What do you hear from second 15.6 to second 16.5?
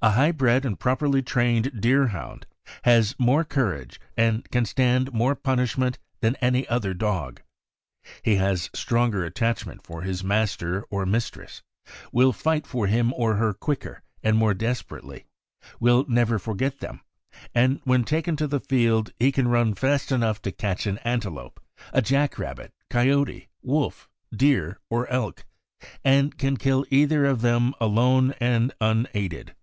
will never